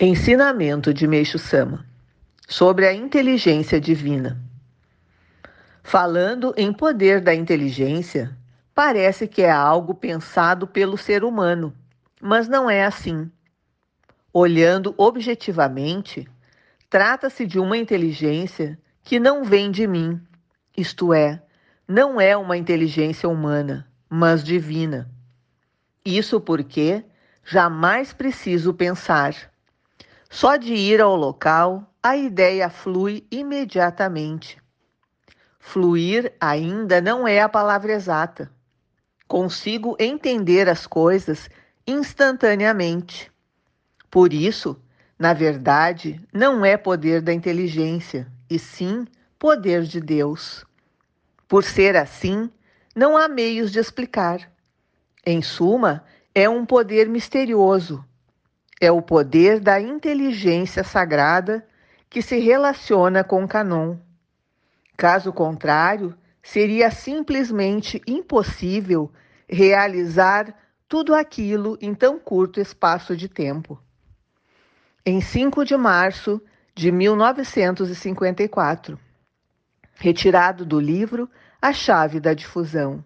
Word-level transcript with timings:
Ensinamento 0.00 0.94
de 0.94 1.08
Meixo 1.08 1.40
Sama 1.40 1.84
sobre 2.46 2.86
a 2.86 2.94
inteligência 2.94 3.80
divina. 3.80 4.40
Falando 5.82 6.54
em 6.56 6.72
poder 6.72 7.20
da 7.20 7.34
inteligência, 7.34 8.30
parece 8.72 9.26
que 9.26 9.42
é 9.42 9.50
algo 9.50 9.92
pensado 9.92 10.68
pelo 10.68 10.96
ser 10.96 11.24
humano, 11.24 11.74
mas 12.22 12.46
não 12.46 12.70
é 12.70 12.84
assim. 12.84 13.28
Olhando 14.32 14.94
objetivamente, 14.96 16.28
trata-se 16.88 17.44
de 17.44 17.58
uma 17.58 17.76
inteligência 17.76 18.78
que 19.02 19.18
não 19.18 19.42
vem 19.42 19.68
de 19.68 19.84
mim, 19.88 20.20
isto 20.76 21.12
é, 21.12 21.42
não 21.88 22.20
é 22.20 22.36
uma 22.36 22.56
inteligência 22.56 23.28
humana, 23.28 23.84
mas 24.08 24.44
divina. 24.44 25.10
Isso 26.04 26.40
porque 26.40 27.04
jamais 27.44 28.12
preciso 28.12 28.72
pensar 28.72 29.34
só 30.30 30.56
de 30.56 30.74
ir 30.74 31.00
ao 31.00 31.16
local, 31.16 31.90
a 32.02 32.16
ideia 32.16 32.68
flui 32.68 33.26
imediatamente. 33.30 34.58
Fluir 35.58 36.32
ainda 36.40 37.00
não 37.00 37.26
é 37.26 37.40
a 37.40 37.48
palavra 37.48 37.92
exata. 37.92 38.50
Consigo 39.26 39.96
entender 39.98 40.68
as 40.68 40.86
coisas 40.86 41.48
instantaneamente. 41.86 43.30
Por 44.10 44.32
isso, 44.32 44.80
na 45.18 45.32
verdade, 45.32 46.20
não 46.32 46.64
é 46.64 46.76
poder 46.76 47.20
da 47.20 47.32
inteligência, 47.32 48.30
e 48.48 48.58
sim 48.58 49.06
poder 49.38 49.82
de 49.82 50.00
Deus. 50.00 50.64
Por 51.46 51.64
ser 51.64 51.96
assim, 51.96 52.50
não 52.94 53.16
há 53.16 53.28
meios 53.28 53.72
de 53.72 53.78
explicar. 53.78 54.50
Em 55.24 55.42
suma, 55.42 56.04
é 56.34 56.48
um 56.48 56.64
poder 56.64 57.08
misterioso, 57.08 58.04
é 58.80 58.90
o 58.90 59.02
poder 59.02 59.60
da 59.60 59.78
inteligência 59.80 60.82
sagrada 60.84 61.66
que 62.08 62.22
se 62.22 62.38
relaciona 62.38 63.24
com 63.24 63.46
canon. 63.46 63.96
Caso 64.96 65.30
contrário, 65.32 66.16
seria 66.42 66.90
simplesmente 66.90 68.00
impossível 68.06 69.12
realizar 69.48 70.54
tudo 70.88 71.14
aquilo 71.14 71.78
em 71.80 71.94
tão 71.94 72.18
curto 72.18 72.60
espaço 72.60 73.16
de 73.16 73.28
tempo. 73.28 73.80
Em 75.04 75.20
5 75.20 75.64
de 75.64 75.76
março 75.76 76.40
de 76.74 76.90
1954, 76.90 78.98
retirado 79.94 80.64
do 80.64 80.80
livro 80.80 81.30
A 81.60 81.72
Chave 81.72 82.20
da 82.20 82.32
Difusão. 82.32 83.04